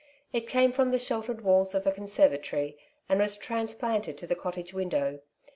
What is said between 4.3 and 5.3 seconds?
cottage window.